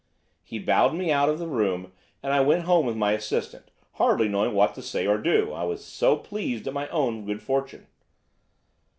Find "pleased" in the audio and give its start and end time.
6.17-6.67